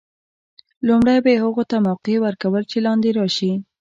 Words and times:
لومړی 0.87 1.17
به 1.23 1.29
یې 1.33 1.41
هغو 1.43 1.63
ته 1.69 1.77
موقع 1.87 2.15
ور 2.21 2.35
کول 2.41 2.63
چې 2.71 2.77
لاندې 2.85 3.09
راشي. 3.17 3.51